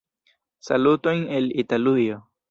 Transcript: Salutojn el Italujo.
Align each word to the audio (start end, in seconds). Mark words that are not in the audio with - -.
Salutojn 0.69 1.21
el 1.39 1.51
Italujo. 1.65 2.19